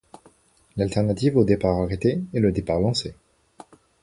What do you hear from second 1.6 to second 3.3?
arrêté est le départ lancé.